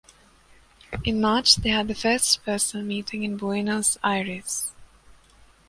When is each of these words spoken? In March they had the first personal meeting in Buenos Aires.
In 1.03 1.21
March 1.21 1.57
they 1.57 1.69
had 1.69 1.87
the 1.87 1.93
first 1.93 2.43
personal 2.43 2.83
meeting 2.83 3.21
in 3.21 3.37
Buenos 3.37 3.99
Aires. 4.03 4.71